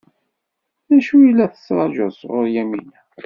D 0.87 0.89
acu 0.95 1.15
ay 1.21 1.31
la 1.35 1.45
ttṛajuɣ 1.47 2.09
sɣur 2.19 2.45
Yamina? 2.53 2.99